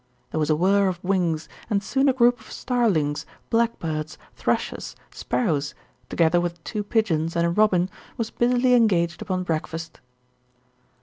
[0.31, 5.75] There was a whirr of wings, and soon a group of starlings, blackbirds, thrushes, sparrows,
[6.09, 9.99] together with two pigeons and a robin was busily engaged upon breakfast.